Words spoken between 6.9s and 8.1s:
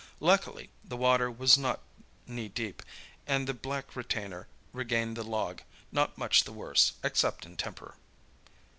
except in temper.